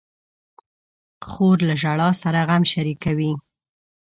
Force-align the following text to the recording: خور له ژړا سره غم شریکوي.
خور 1.27 1.57
له 1.67 1.75
ژړا 1.81 2.09
سره 2.21 2.39
غم 2.47 2.63
شریکوي. 2.71 3.33